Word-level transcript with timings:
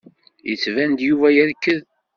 Yettban-d 0.49 0.99
Yuba 1.07 1.27
yerked. 1.35 1.83